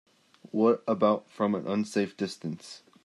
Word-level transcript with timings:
What 0.49 0.83
about 0.87 1.29
from 1.29 1.53
an 1.53 1.67
unsafe 1.67 2.17
distance? 2.17 2.81